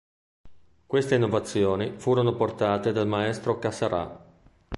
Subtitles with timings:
[0.87, 4.25] Queste innovazioni furono portate dal Maestro Cassarà.